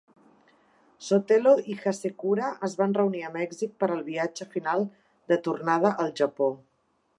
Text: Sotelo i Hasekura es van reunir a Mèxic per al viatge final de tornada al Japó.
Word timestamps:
Sotelo 1.07 1.51
i 1.73 1.75
Hasekura 1.83 2.47
es 2.69 2.77
van 2.79 2.97
reunir 3.01 3.23
a 3.27 3.31
Mèxic 3.37 3.77
per 3.85 3.91
al 3.97 4.03
viatge 4.09 4.49
final 4.57 4.89
de 5.33 5.41
tornada 5.49 5.95
al 6.07 6.13
Japó. 6.23 6.53